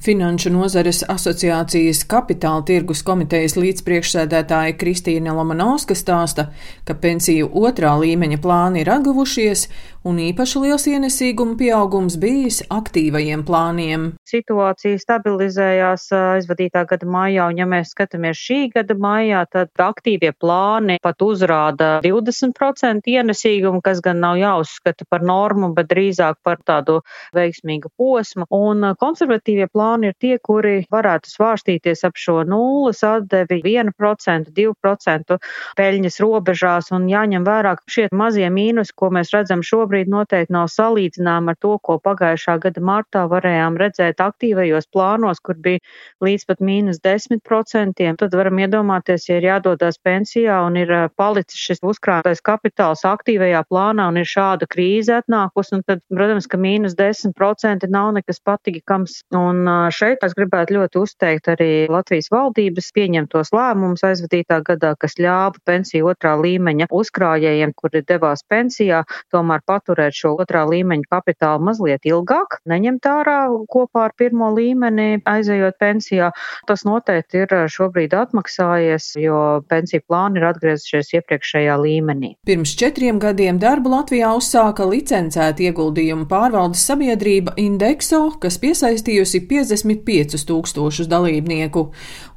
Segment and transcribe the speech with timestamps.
[0.00, 6.46] Finanšu nozares asociācijas kapitāla tirgus komitejas līdzpriekšsēdētāja Kristīna Lamanovska stāsta,
[6.88, 9.66] ka pensiju otrā līmeņa plāni ir atguvušies
[10.08, 14.06] un īpaši liels ienesīguma pieaugums bijis aktīvajiem plāniem.
[14.24, 20.96] Situācija stabilizējās aizvadītā gada maijā, un ja mēs skatāmies šī gada maijā, tad aktīvie plāni
[21.04, 27.02] pat uzrāda 20% ienesīgumu, kas gan nav jāuzskata par normu, bet drīzāk par tādu
[27.36, 33.60] veiksmīgu posmu, un konservatīvie plāni plāni ir tie, kuri varētu svārstīties ap šo nulles atdevi
[33.64, 35.38] 1%, 2%
[35.76, 40.68] peļņas robežās un jāņem vērā, ka šie mazie mīnus, ko mēs redzam šobrīd, noteikti nav
[40.70, 45.80] salīdzināmi ar to, ko pagājušā gada martā varējām redzēt aktīvajos plānos, kur bija
[46.22, 48.16] līdz pat mīnus 10%.
[48.20, 54.10] Tad varam iedomāties, ja ir jādodas pensijā un ir palicis šis uzkrātais kapitāls aktīvajā plānā
[54.10, 59.22] un ir šāda krīze atnākusi, un tad, protams, ka mīnus 10% nav nekas patīkams.
[59.36, 65.60] Un šeit es gribētu ļoti uzteikt arī Latvijas valdības pieņemtos lēmumus aizvadītā gadā, kas ļāva
[65.64, 72.58] pensiju otrā līmeņa uzkrājējiem, kuri devās pensijā, tomēr paturēt šo otrā līmeņa kapitālu mazliet ilgāk,
[72.68, 73.38] neņemt ārā
[73.70, 76.30] kopā ar pirmo līmeni, aizejot pensijā.
[76.68, 79.40] Tas noteikti ir šobrīd atmaksājies, jo
[79.70, 82.34] pensiju plāni ir atgriezušies iepriekšējā līmenī.
[82.46, 90.46] Pirms četriem gadiem darbu Latvijā uzsāka licencēta ieguldījumu pārvaldes sabiedrība Indexo, kas piesaistījusi 50 55
[90.48, 91.86] tūkstošus dalībnieku.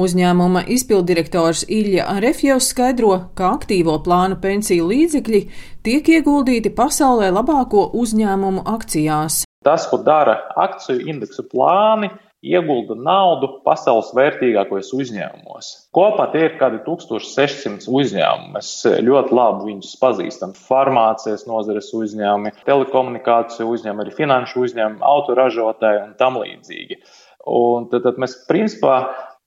[0.00, 5.44] Uzņēmuma izpildirektors Ilja Arefjevs skaidro, ka aktīvo plānu pensiju līdzekļi
[5.86, 9.44] tiek ieguldīti pasaulē labāko uzņēmumu akcijās.
[9.64, 12.08] Tas, ko dara akciju indeksu plāni,
[12.40, 15.68] iegulda naudu pasaules vērtīgākajos uzņēmumos.
[15.96, 18.54] Kopā tie ir kādi 1600 uzņēmumi.
[18.56, 18.70] Mēs
[19.04, 20.54] ļoti labi viņus pazīstam.
[20.68, 27.00] Farmācijas nozares uzņēmumi, telekomunikāciju uzņēmumi, arī finanšu uzņēmumi, autoražotāji un tam līdzīgi.
[27.48, 29.00] Un tad, tad mēs principā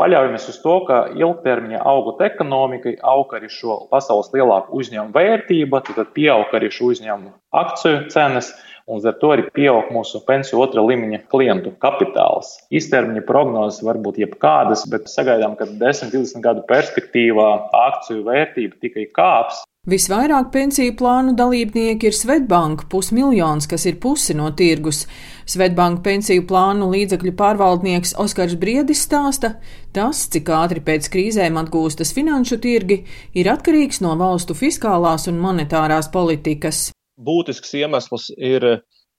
[0.00, 6.14] paļaujamies uz to, ka ilgtermiņā augot ekonomikai, aug arī šo pasaules lielāku uzņēmumu vērtība, tad
[6.16, 8.52] pieaug arī šo uzņēmumu akciju cenas.
[8.90, 12.56] Un ar to arī pieaug mūsu pensiju otrā līmeņa klientu kapitāls.
[12.74, 17.50] Īstermiņa prognozes var būt jebkādas, bet sagaidām, ka 10, 20 gadu perspektīvā
[17.86, 19.62] akciju vērtība tikai kāps.
[19.88, 25.06] Visvairāk pensiju plānu dalībnieki ir Svetbanka pusmiljons, kas ir pusi no tirgus.
[25.48, 29.54] Svetbanka pensiju plānu līdzekļu pārvaldnieks Oskars Briedis stāsta,
[29.96, 36.12] tas, cik ātri pēc krīzēm atgūstas finanšu tirgi, ir atkarīgs no valstu fiskālās un monetārās
[36.12, 36.90] politikas.
[37.20, 38.64] Būtisks iemesls ir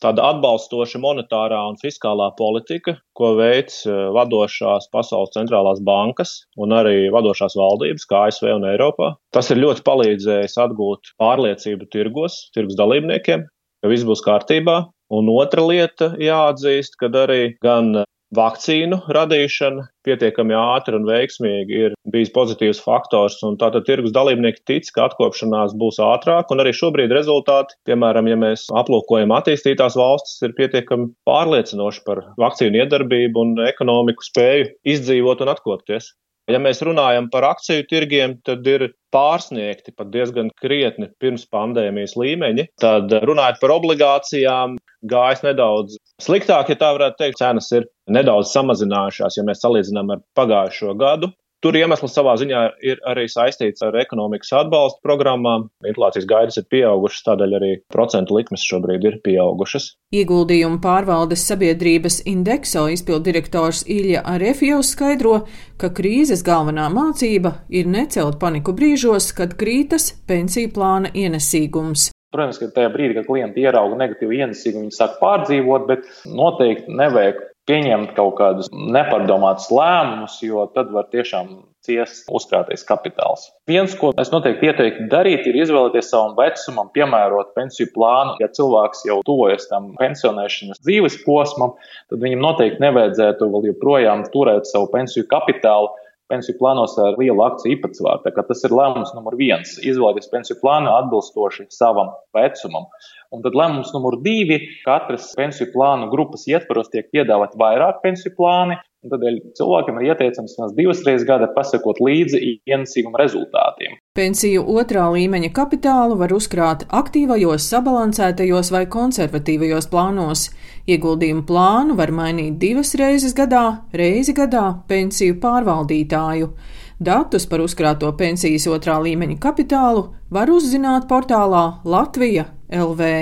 [0.00, 7.10] tāda atbalstoša monetārā un fiskālā politika, ko veids e, vadošās pasaules centrālās bankas un arī
[7.12, 9.12] vadošās valdības, kā ASV un Eiropā.
[9.36, 14.82] Tas ir ļoti palīdzējis atgūt pārliecību tirgos, tirgus dalībniekiem, ka viss būs kārtībā.
[15.10, 18.04] Un otra lieta jāatzīst, ka arī gan
[18.36, 24.90] vakcīnu radīšana pietiekami ātri un veiksmīgi ir bijis pozitīvs faktors, un tātad tirgus dalībnieki tic,
[24.94, 30.56] ka atkopšanās būs ātrāk, un arī šobrīd rezultāti, piemēram, ja mēs aplūkojam attīstītās valstis, ir
[30.58, 36.14] pietiekami pārliecinoši par vakcīnu iedarbību un ekonomiku spēju izdzīvot un atkopties.
[36.50, 42.66] Ja mēs runājam par akciju tirgiem, tad ir pārsniegti pat diezgan krietni pirms pandēmijas līmeņi.
[42.80, 44.74] Tad runājot par obligācijām,
[45.06, 47.40] gājis nedaudz sliktāk, ja tā varētu teikt.
[47.40, 51.32] Cenas ir nedaudz samazinājušās, ja mēs salīdzinām ar pagājušo gadu.
[51.60, 55.66] Tur iemesls savā ziņā ir arī saistīts ar ekonomikas atbalstu programmām.
[55.84, 59.90] Inflācijas gaidas ir pieaugušas, tādēļ arī procentu likmes šobrīd ir pieaugušas.
[60.16, 65.34] Ieguldījumu pārvaldes sabiedrības Indexo izpildirektors Ilja Arefjovs skaidro,
[65.76, 72.08] ka krīzes galvenā mācība ir necelt paniku brīžos, kad krītas pensiju plāna ienesīgums.
[72.30, 77.40] Protams, ka tajā brīdī, kad klienti ierauga negatīvu ienesīgumu, viņi sāk pārdzīvot, bet noteikti nevajag
[77.70, 83.46] pieņemt kaut kādus nepardomātus lēmumus, jo tad var tiešām ciest uzkrātais kapitāls.
[83.70, 88.36] Viens, ko es noteikti ieteiktu darīt, ir izvēlēties savam vecumam piemērot pensiju plānu.
[88.42, 91.74] Ja cilvēks jau tuvojas tam pensionēšanas dzīves posmam,
[92.12, 95.90] tad viņam noteikti nevajadzētu vēl joprojām turēt savu pensiju kapitālu
[96.30, 98.34] pensiju plānos ar lielu akciju īpatsvaru.
[98.48, 102.86] Tas ir lēmums numur viens- izvēlēties pensiju plānu atbilstoši savam vecumam.
[103.34, 108.78] Un tad lēmums numur divi- katras pensiju plānu grupas ietvaros tiek piedāvāt vairāk pensiju plāni,
[109.00, 113.96] Tādēļ cilvēkam ir ieteicams vismaz divas reizes gadā pasakot līdzi ienesīguma rezultātiem.
[114.18, 120.42] Pensiju otrā līmeņa kapitālu var uzkrāt aktīvajos, sabalansētajos vai konservatīvajos plānos.
[120.90, 126.50] Ieguldījumu plānu var mainīt divas reizes gadā, reizi gadā pensiju pārvaldītāju.
[126.98, 133.14] Datus par uzkrāto pensijas otrā līmeņa kapitālu var uzzināt portālā Latvija LV.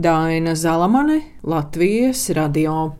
[0.00, 2.94] Daina Zalamane, Latvijas radio.